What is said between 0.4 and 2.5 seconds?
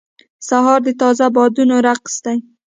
سهار د تازه بادونو رقص دی.